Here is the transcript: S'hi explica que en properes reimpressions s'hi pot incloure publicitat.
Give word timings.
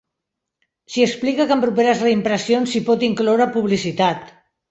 S'hi 0.93 1.03
explica 1.07 1.45
que 1.51 1.55
en 1.57 1.61
properes 1.65 2.01
reimpressions 2.07 2.73
s'hi 2.73 2.83
pot 2.89 3.07
incloure 3.11 3.49
publicitat. 3.59 4.35